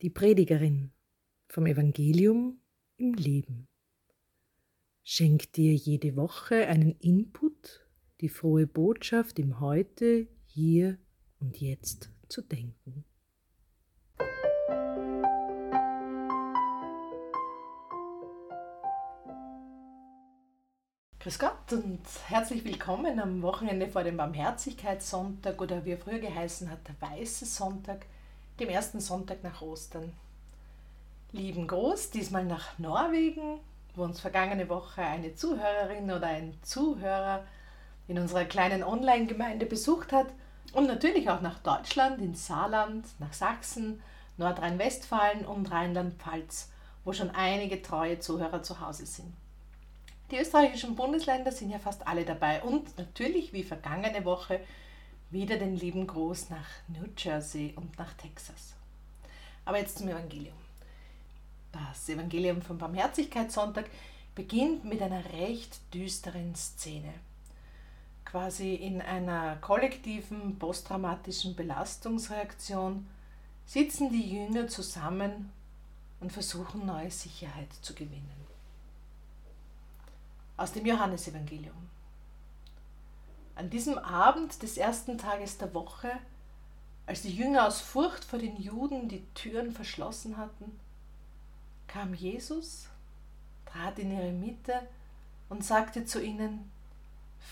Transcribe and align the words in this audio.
Die 0.00 0.10
Predigerin 0.10 0.92
vom 1.48 1.66
Evangelium 1.66 2.60
im 2.98 3.14
Leben 3.14 3.66
schenkt 5.02 5.56
dir 5.56 5.74
jede 5.74 6.14
Woche 6.14 6.68
einen 6.68 6.92
Input, 7.00 7.84
die 8.20 8.28
frohe 8.28 8.68
Botschaft 8.68 9.40
im 9.40 9.58
Heute, 9.58 10.28
hier 10.44 10.98
und 11.40 11.60
jetzt 11.60 12.12
zu 12.28 12.42
denken. 12.42 13.04
Grüß 21.18 21.40
Gott 21.40 21.72
und 21.72 22.02
herzlich 22.28 22.64
willkommen 22.64 23.18
am 23.18 23.42
Wochenende 23.42 23.88
vor 23.88 24.04
dem 24.04 24.16
Barmherzigkeitssonntag 24.16 25.60
oder 25.60 25.84
wie 25.84 25.90
er 25.90 25.98
früher 25.98 26.20
geheißen 26.20 26.70
hat, 26.70 26.86
der 26.86 26.94
Weiße 27.00 27.46
Sonntag– 27.46 28.06
dem 28.60 28.68
ersten 28.68 29.00
Sonntag 29.00 29.42
nach 29.44 29.62
Ostern. 29.62 30.12
Lieben 31.32 31.66
Gruß, 31.66 32.10
diesmal 32.10 32.44
nach 32.44 32.78
Norwegen, 32.78 33.60
wo 33.94 34.02
uns 34.02 34.20
vergangene 34.20 34.68
Woche 34.68 35.02
eine 35.02 35.34
Zuhörerin 35.34 36.10
oder 36.10 36.26
ein 36.26 36.54
Zuhörer 36.62 37.44
in 38.08 38.18
unserer 38.18 38.44
kleinen 38.44 38.82
Online-Gemeinde 38.82 39.66
besucht 39.66 40.12
hat 40.12 40.28
und 40.72 40.86
natürlich 40.86 41.28
auch 41.28 41.40
nach 41.40 41.58
Deutschland, 41.58 42.20
ins 42.20 42.46
Saarland, 42.46 43.06
nach 43.18 43.32
Sachsen, 43.32 44.02
Nordrhein-Westfalen 44.38 45.44
und 45.44 45.70
Rheinland-Pfalz, 45.70 46.70
wo 47.04 47.12
schon 47.12 47.30
einige 47.30 47.82
treue 47.82 48.18
Zuhörer 48.18 48.62
zu 48.62 48.80
Hause 48.80 49.06
sind. 49.06 49.32
Die 50.30 50.38
österreichischen 50.38 50.94
Bundesländer 50.94 51.52
sind 51.52 51.70
ja 51.70 51.78
fast 51.78 52.06
alle 52.06 52.24
dabei 52.24 52.62
und 52.62 52.96
natürlich 52.98 53.52
wie 53.52 53.62
vergangene 53.62 54.24
Woche 54.24 54.60
wieder 55.30 55.58
den 55.58 55.76
lieben 55.76 56.06
Gruß 56.06 56.50
nach 56.50 56.66
New 56.88 57.06
Jersey 57.16 57.72
und 57.76 57.98
nach 57.98 58.14
Texas. 58.14 58.74
Aber 59.64 59.78
jetzt 59.78 59.98
zum 59.98 60.08
Evangelium. 60.08 60.56
Das 61.72 62.08
Evangelium 62.08 62.62
vom 62.62 62.78
Barmherzigkeitssonntag 62.78 63.90
beginnt 64.34 64.84
mit 64.84 65.02
einer 65.02 65.24
recht 65.32 65.80
düsteren 65.92 66.54
Szene. 66.54 67.12
Quasi 68.24 68.74
in 68.74 69.02
einer 69.02 69.56
kollektiven 69.56 70.58
posttraumatischen 70.58 71.56
Belastungsreaktion 71.56 73.06
sitzen 73.66 74.10
die 74.10 74.34
Jünger 74.34 74.68
zusammen 74.68 75.50
und 76.20 76.32
versuchen 76.32 76.86
neue 76.86 77.10
Sicherheit 77.10 77.72
zu 77.82 77.94
gewinnen. 77.94 78.46
Aus 80.56 80.72
dem 80.72 80.86
Johannesevangelium. 80.86 81.88
An 83.58 83.70
diesem 83.70 83.98
Abend 83.98 84.62
des 84.62 84.76
ersten 84.76 85.18
Tages 85.18 85.58
der 85.58 85.74
Woche, 85.74 86.12
als 87.06 87.22
die 87.22 87.34
Jünger 87.34 87.66
aus 87.66 87.80
Furcht 87.80 88.24
vor 88.24 88.38
den 88.38 88.56
Juden 88.56 89.08
die 89.08 89.26
Türen 89.34 89.72
verschlossen 89.72 90.36
hatten, 90.36 90.78
kam 91.88 92.14
Jesus, 92.14 92.88
trat 93.66 93.98
in 93.98 94.12
ihre 94.12 94.30
Mitte 94.30 94.86
und 95.48 95.64
sagte 95.64 96.04
zu 96.04 96.22
ihnen, 96.22 96.70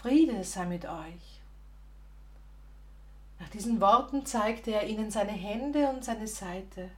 Friede 0.00 0.44
sei 0.44 0.66
mit 0.66 0.84
euch. 0.84 1.40
Nach 3.40 3.48
diesen 3.48 3.80
Worten 3.80 4.24
zeigte 4.26 4.70
er 4.70 4.86
ihnen 4.86 5.10
seine 5.10 5.32
Hände 5.32 5.88
und 5.88 6.04
seine 6.04 6.28
Seite. 6.28 6.88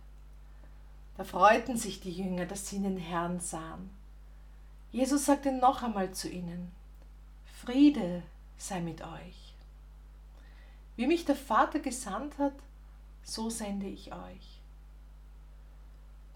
Da 1.17 1.25
freuten 1.25 1.79
sich 1.79 2.01
die 2.01 2.13
Jünger, 2.13 2.45
dass 2.45 2.69
sie 2.69 2.79
den 2.79 2.99
Herrn 2.99 3.41
sahen. 3.41 3.89
Jesus 4.93 5.25
sagte 5.25 5.51
noch 5.51 5.83
einmal 5.83 6.13
zu 6.13 6.29
ihnen, 6.29 6.71
Friede 7.65 8.23
sei 8.59 8.81
mit 8.81 9.01
euch. 9.01 9.55
Wie 10.97 11.07
mich 11.07 11.25
der 11.25 11.37
Vater 11.37 11.79
gesandt 11.79 12.37
hat, 12.39 12.55
so 13.23 13.49
sende 13.49 13.87
ich 13.87 14.13
euch. 14.13 14.61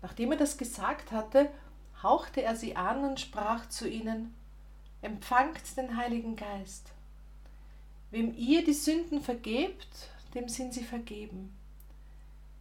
Nachdem 0.00 0.32
er 0.32 0.38
das 0.38 0.56
gesagt 0.56 1.12
hatte, 1.12 1.50
hauchte 2.02 2.42
er 2.42 2.56
sie 2.56 2.76
an 2.76 3.04
und 3.04 3.20
sprach 3.20 3.68
zu 3.68 3.88
ihnen, 3.88 4.34
Empfangt 5.02 5.76
den 5.76 5.96
Heiligen 5.96 6.36
Geist. 6.36 6.92
Wem 8.12 8.36
ihr 8.36 8.64
die 8.64 8.72
Sünden 8.72 9.20
vergebt, 9.20 9.88
dem 10.32 10.48
sind 10.48 10.74
sie 10.74 10.84
vergeben. 10.84 11.52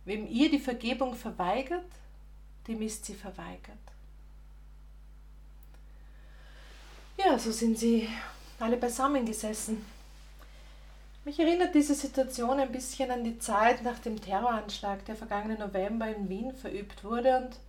Wem 0.05 0.27
ihr 0.27 0.49
die 0.49 0.59
Vergebung 0.59 1.13
verweigert, 1.13 1.85
dem 2.67 2.81
ist 2.81 3.05
sie 3.05 3.13
verweigert. 3.13 3.77
Ja, 7.17 7.37
so 7.37 7.51
sind 7.51 7.77
sie 7.77 8.09
alle 8.61 8.77
beisammen 8.77 9.25
gesessen. 9.25 9.85
Mich 11.23 11.39
erinnert 11.39 11.75
diese 11.75 11.93
Situation 11.93 12.59
ein 12.59 12.71
bisschen 12.71 13.11
an 13.11 13.23
die 13.23 13.37
Zeit 13.37 13.83
nach 13.83 13.99
dem 13.99 14.19
Terroranschlag, 14.19 15.05
der 15.05 15.15
vergangenen 15.15 15.59
November 15.59 16.07
in 16.07 16.27
Wien 16.29 16.53
verübt 16.53 17.03
wurde 17.03 17.37
und 17.37 17.59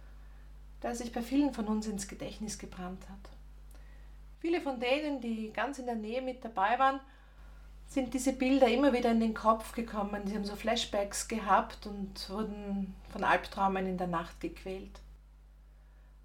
der 0.82 0.94
sich 0.94 1.12
bei 1.12 1.22
vielen 1.22 1.52
von 1.52 1.66
uns 1.66 1.86
ins 1.86 2.08
Gedächtnis 2.08 2.58
gebrannt 2.58 3.02
hat. 3.08 3.30
Viele 4.40 4.60
von 4.60 4.80
denen, 4.80 5.20
die 5.20 5.52
ganz 5.52 5.78
in 5.78 5.86
der 5.86 5.94
Nähe 5.94 6.22
mit 6.22 6.44
dabei 6.44 6.78
waren, 6.78 6.98
sind 7.86 8.14
diese 8.14 8.32
Bilder 8.32 8.68
immer 8.68 8.92
wieder 8.94 9.10
in 9.10 9.20
den 9.20 9.34
Kopf 9.34 9.72
gekommen. 9.72 10.26
Sie 10.26 10.34
haben 10.34 10.46
so 10.46 10.56
Flashbacks 10.56 11.28
gehabt 11.28 11.86
und 11.86 12.28
wurden 12.30 12.94
von 13.12 13.22
Albträumen 13.22 13.86
in 13.86 13.98
der 13.98 14.06
Nacht 14.06 14.40
gequält. 14.40 14.98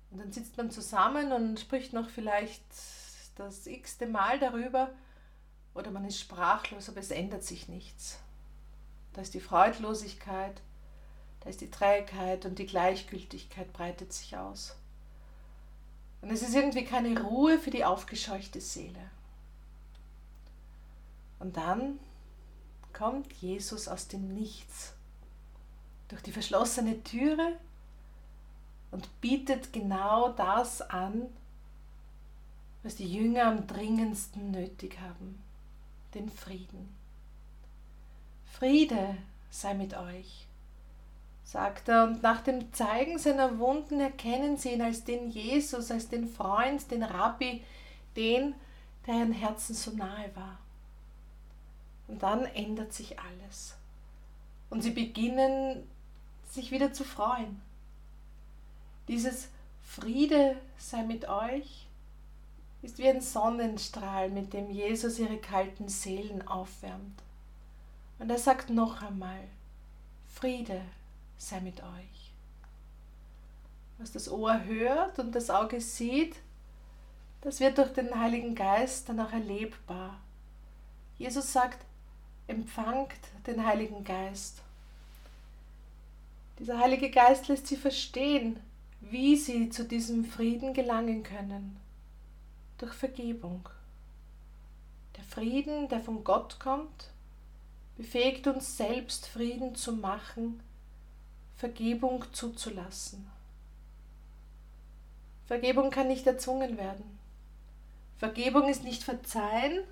Und 0.09 0.19
dann 0.19 0.31
sitzt 0.31 0.55
man 0.55 0.71
zusammen 0.71 1.33
und 1.33 1.59
spricht 1.59 1.91
noch 1.91 2.09
vielleicht 2.09 2.63
das 3.37 3.67
x-te 3.67 4.07
Mal 4.07 4.39
darüber 4.39 4.89
oder 5.73 5.91
man 5.91 6.05
ist 6.05 6.19
sprachlos, 6.19 6.89
aber 6.89 6.99
es 6.99 7.11
ändert 7.11 7.43
sich 7.43 7.67
nichts. 7.67 8.19
Da 9.13 9.21
ist 9.21 9.33
die 9.33 9.39
Freudlosigkeit, 9.39 10.61
da 11.41 11.49
ist 11.49 11.61
die 11.61 11.71
Trägheit 11.71 12.45
und 12.45 12.59
die 12.59 12.65
Gleichgültigkeit 12.65 13.71
breitet 13.73 14.11
sich 14.11 14.37
aus. 14.37 14.75
Und 16.21 16.31
es 16.31 16.41
ist 16.41 16.55
irgendwie 16.55 16.83
keine 16.83 17.21
Ruhe 17.21 17.59
für 17.59 17.69
die 17.69 17.85
aufgescheuchte 17.85 18.59
Seele. 18.59 19.11
Und 21.39 21.57
dann 21.57 21.99
kommt 22.91 23.31
Jesus 23.33 23.87
aus 23.87 24.07
dem 24.07 24.33
Nichts 24.33 24.93
durch 26.07 26.23
die 26.23 26.31
verschlossene 26.31 27.03
Türe 27.03 27.57
und 28.89 29.21
bietet 29.21 29.73
genau 29.73 30.29
das 30.29 30.81
an, 30.81 31.27
was 32.87 32.95
die 32.95 33.13
Jünger 33.13 33.47
am 33.47 33.67
dringendsten 33.67 34.51
nötig 34.51 34.97
haben, 35.01 35.43
den 36.13 36.29
Frieden. 36.29 36.95
Friede 38.45 39.17
sei 39.49 39.73
mit 39.73 39.93
euch, 39.93 40.47
sagt 41.43 41.89
er, 41.89 42.05
und 42.05 42.23
nach 42.23 42.39
dem 42.39 42.71
Zeigen 42.71 43.19
seiner 43.19 43.59
Wunden 43.59 43.99
erkennen 43.99 44.55
sie 44.55 44.71
ihn 44.71 44.81
als 44.81 45.03
den 45.03 45.29
Jesus, 45.29 45.91
als 45.91 46.07
den 46.07 46.29
Freund, 46.29 46.89
den 46.89 47.03
Rabbi, 47.03 47.61
den, 48.15 48.55
der 49.05 49.15
ihren 49.15 49.33
Herzen 49.33 49.75
so 49.75 49.91
nahe 49.91 50.33
war. 50.33 50.57
Und 52.07 52.23
dann 52.23 52.45
ändert 52.45 52.93
sich 52.93 53.19
alles. 53.19 53.75
Und 54.69 54.81
sie 54.81 54.91
beginnen 54.91 55.85
sich 56.49 56.71
wieder 56.71 56.93
zu 56.93 57.03
freuen. 57.03 57.61
Dieses 59.09 59.49
Friede 59.81 60.55
sei 60.77 61.03
mit 61.03 61.27
euch 61.27 61.86
ist 62.81 62.97
wie 62.97 63.09
ein 63.09 63.21
Sonnenstrahl, 63.21 64.29
mit 64.29 64.53
dem 64.53 64.69
Jesus 64.69 65.19
ihre 65.19 65.37
kalten 65.37 65.89
Seelen 65.89 66.47
aufwärmt. 66.47 67.21
Und 68.19 68.29
er 68.29 68.37
sagt 68.37 68.69
noch 68.69 69.01
einmal, 69.01 69.43
Friede 70.33 70.81
sei 71.37 71.59
mit 71.61 71.81
euch. 71.81 72.31
Was 73.97 74.11
das 74.11 74.29
Ohr 74.29 74.63
hört 74.65 75.17
und 75.19 75.33
das 75.33 75.49
Auge 75.49 75.81
sieht, 75.81 76.35
das 77.41 77.59
wird 77.59 77.77
durch 77.77 77.93
den 77.93 78.19
Heiligen 78.19 78.53
Geist 78.55 79.09
dann 79.09 79.19
auch 79.19 79.31
erlebbar. 79.31 80.19
Jesus 81.17 81.51
sagt, 81.51 81.83
empfangt 82.47 83.11
den 83.47 83.65
Heiligen 83.65 84.03
Geist. 84.03 84.61
Dieser 86.59 86.79
Heilige 86.79 87.09
Geist 87.09 87.47
lässt 87.47 87.67
sie 87.67 87.77
verstehen, 87.77 88.59
wie 89.01 89.35
sie 89.35 89.69
zu 89.69 89.83
diesem 89.83 90.25
Frieden 90.25 90.73
gelangen 90.73 91.23
können 91.23 91.79
durch 92.77 92.93
Vergebung. 92.93 93.69
Der 95.15 95.23
Frieden, 95.23 95.89
der 95.89 95.99
von 95.99 96.23
Gott 96.23 96.59
kommt, 96.59 97.11
befähigt 97.95 98.47
uns 98.47 98.77
selbst 98.77 99.27
Frieden 99.27 99.75
zu 99.75 99.93
machen, 99.93 100.61
Vergebung 101.55 102.23
zuzulassen. 102.33 103.27
Vergebung 105.47 105.89
kann 105.89 106.07
nicht 106.07 106.27
erzwungen 106.27 106.77
werden. 106.77 107.17
Vergebung 108.17 108.67
ist 108.69 108.83
nicht 108.83 109.03
verzeihen 109.03 109.83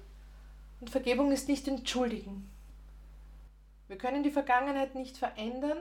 und 0.80 0.90
Vergebung 0.90 1.32
ist 1.32 1.48
nicht 1.48 1.68
entschuldigen. 1.68 2.50
Wir 3.88 3.98
können 3.98 4.24
die 4.24 4.32
Vergangenheit 4.32 4.96
nicht 4.96 5.18
verändern, 5.18 5.78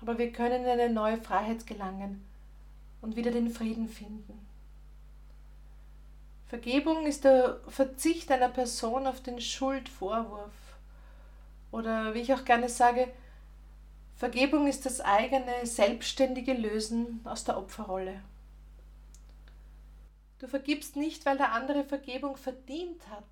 aber 0.00 0.18
wir 0.18 0.32
können 0.32 0.64
in 0.64 0.70
eine 0.70 0.90
neue 0.90 1.18
Freiheit 1.18 1.66
gelangen 1.66 2.24
und 3.00 3.16
wieder 3.16 3.30
den 3.30 3.50
Frieden 3.50 3.88
finden. 3.88 4.51
Vergebung 6.52 7.06
ist 7.06 7.24
der 7.24 7.60
Verzicht 7.66 8.30
einer 8.30 8.50
Person 8.50 9.06
auf 9.06 9.22
den 9.22 9.40
Schuldvorwurf. 9.40 10.52
Oder 11.70 12.12
wie 12.12 12.18
ich 12.18 12.34
auch 12.34 12.44
gerne 12.44 12.68
sage, 12.68 13.08
Vergebung 14.16 14.66
ist 14.66 14.84
das 14.84 15.00
eigene, 15.00 15.64
selbstständige 15.64 16.52
Lösen 16.52 17.22
aus 17.24 17.44
der 17.44 17.56
Opferrolle. 17.56 18.20
Du 20.40 20.46
vergibst 20.46 20.94
nicht, 20.94 21.24
weil 21.24 21.38
der 21.38 21.52
andere 21.52 21.84
Vergebung 21.84 22.36
verdient 22.36 23.00
hat, 23.08 23.24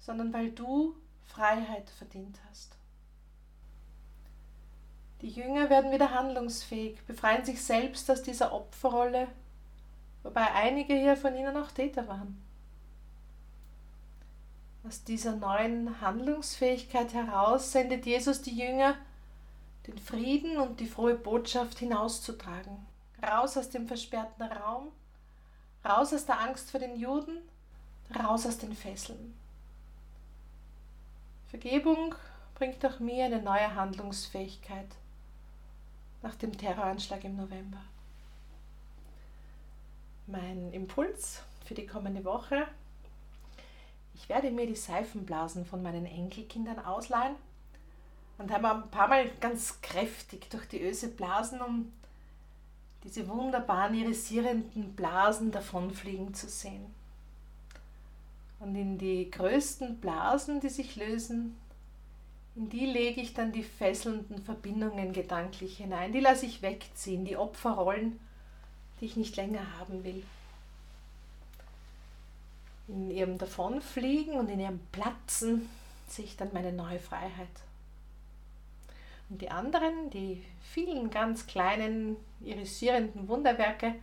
sondern 0.00 0.32
weil 0.32 0.50
du 0.50 0.96
Freiheit 1.26 1.90
verdient 1.90 2.38
hast. 2.48 2.74
Die 5.20 5.28
Jünger 5.28 5.68
werden 5.68 5.92
wieder 5.92 6.10
handlungsfähig, 6.10 7.02
befreien 7.02 7.44
sich 7.44 7.62
selbst 7.62 8.10
aus 8.10 8.22
dieser 8.22 8.54
Opferrolle, 8.54 9.28
wobei 10.22 10.52
einige 10.52 10.94
hier 10.94 11.16
von 11.16 11.34
ihnen 11.36 11.56
auch 11.56 11.70
Täter 11.70 12.06
waren. 12.08 12.42
Aus 14.86 15.04
dieser 15.04 15.36
neuen 15.36 16.00
Handlungsfähigkeit 16.00 17.14
heraus 17.14 17.70
sendet 17.70 18.04
Jesus 18.04 18.42
die 18.42 18.56
Jünger, 18.56 18.96
den 19.86 19.98
Frieden 19.98 20.58
und 20.58 20.80
die 20.80 20.86
frohe 20.86 21.14
Botschaft 21.14 21.78
hinauszutragen. 21.78 22.84
Raus 23.22 23.56
aus 23.56 23.70
dem 23.70 23.86
versperrten 23.86 24.42
Raum, 24.42 24.88
raus 25.84 26.12
aus 26.12 26.26
der 26.26 26.40
Angst 26.40 26.70
vor 26.70 26.80
den 26.80 26.96
Juden, 26.96 27.38
raus 28.18 28.44
aus 28.46 28.58
den 28.58 28.74
Fesseln. 28.74 29.38
Vergebung 31.48 32.14
bringt 32.54 32.84
auch 32.84 32.98
mir 32.98 33.26
eine 33.26 33.40
neue 33.40 33.74
Handlungsfähigkeit 33.74 34.88
nach 36.22 36.34
dem 36.36 36.56
Terroranschlag 36.56 37.22
im 37.24 37.36
November. 37.36 37.80
Mein 40.26 40.72
Impuls 40.72 41.42
für 41.64 41.74
die 41.74 41.86
kommende 41.86 42.24
Woche. 42.24 42.66
Ich 44.14 44.28
werde 44.28 44.50
mir 44.50 44.66
die 44.66 44.76
Seifenblasen 44.76 45.66
von 45.66 45.82
meinen 45.82 46.06
Enkelkindern 46.06 46.78
ausleihen 46.78 47.34
und 48.38 48.52
habe 48.52 48.70
ein 48.70 48.90
paar 48.90 49.08
Mal 49.08 49.30
ganz 49.40 49.80
kräftig 49.80 50.48
durch 50.50 50.66
die 50.66 50.80
Öse 50.80 51.08
blasen, 51.08 51.60
um 51.60 51.92
diese 53.02 53.28
wunderbaren 53.28 53.94
irisierenden 53.94 54.94
Blasen 54.94 55.50
davonfliegen 55.50 56.34
zu 56.34 56.48
sehen. 56.48 56.86
Und 58.60 58.76
in 58.76 58.98
die 58.98 59.28
größten 59.28 59.98
Blasen, 59.98 60.60
die 60.60 60.68
sich 60.68 60.94
lösen, 60.94 61.58
in 62.54 62.68
die 62.68 62.86
lege 62.86 63.20
ich 63.20 63.34
dann 63.34 63.50
die 63.50 63.64
fesselnden 63.64 64.38
Verbindungen 64.44 65.12
gedanklich 65.12 65.78
hinein. 65.78 66.12
Die 66.12 66.20
lasse 66.20 66.46
ich 66.46 66.62
wegziehen, 66.62 67.24
die 67.24 67.36
Opferrollen, 67.36 68.20
die 69.02 69.06
ich 69.06 69.16
nicht 69.16 69.34
länger 69.34 69.78
haben 69.80 70.04
will. 70.04 70.22
In 72.86 73.10
ihrem 73.10 73.36
Davonfliegen 73.36 74.34
und 74.34 74.48
in 74.48 74.60
ihrem 74.60 74.78
Platzen 74.92 75.68
sehe 76.06 76.24
ich 76.24 76.36
dann 76.36 76.52
meine 76.52 76.72
neue 76.72 77.00
Freiheit. 77.00 77.48
Und 79.28 79.42
die 79.42 79.50
anderen, 79.50 80.08
die 80.10 80.44
vielen 80.60 81.10
ganz 81.10 81.48
kleinen, 81.48 82.16
irisierenden 82.42 83.26
Wunderwerke, 83.26 83.96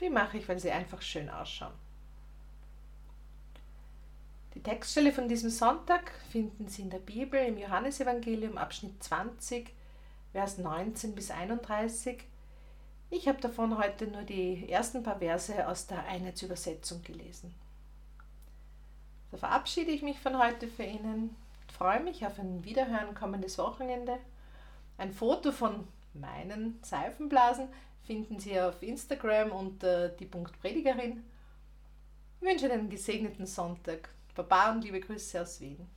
die 0.00 0.10
mache 0.10 0.38
ich, 0.38 0.48
weil 0.48 0.58
sie 0.58 0.72
einfach 0.72 1.00
schön 1.00 1.30
ausschauen. 1.30 1.74
Die 4.54 4.62
Textstelle 4.64 5.12
von 5.12 5.28
diesem 5.28 5.50
Sonntag 5.50 6.10
finden 6.32 6.66
Sie 6.66 6.82
in 6.82 6.90
der 6.90 6.98
Bibel 6.98 7.38
im 7.40 7.56
Johannesevangelium 7.56 8.58
Abschnitt 8.58 9.00
20, 9.00 9.70
Vers 10.32 10.58
19 10.58 11.14
bis 11.14 11.30
31. 11.30 12.24
Ich 13.10 13.26
habe 13.26 13.40
davon 13.40 13.78
heute 13.78 14.06
nur 14.06 14.22
die 14.22 14.70
ersten 14.70 15.02
paar 15.02 15.18
Verse 15.18 15.66
aus 15.66 15.86
der 15.86 16.04
Einheitsübersetzung 16.04 17.02
gelesen. 17.02 17.54
So 19.30 19.36
verabschiede 19.36 19.90
ich 19.90 20.02
mich 20.02 20.18
von 20.18 20.38
heute 20.38 20.68
für 20.68 20.84
Ihnen, 20.84 21.34
freue 21.76 22.00
mich 22.00 22.26
auf 22.26 22.38
ein 22.38 22.64
Wiederhören 22.64 23.14
kommendes 23.14 23.58
Wochenende 23.58 24.18
ein 24.98 25.12
Foto 25.12 25.52
von 25.52 25.86
meinen 26.12 26.80
Seifenblasen 26.82 27.68
finden 28.04 28.40
Sie 28.40 28.60
auf 28.60 28.82
Instagram 28.82 29.52
unter 29.52 30.08
die 30.08 30.26
Punktpredigerin. 30.26 31.22
Ich 32.40 32.46
wünsche 32.48 32.66
Ihnen 32.66 32.80
einen 32.80 32.90
gesegneten 32.90 33.46
Sonntag. 33.46 34.08
Baba 34.34 34.72
und 34.72 34.82
liebe 34.82 34.98
Grüße 34.98 35.40
aus 35.40 35.60
Wien. 35.60 35.88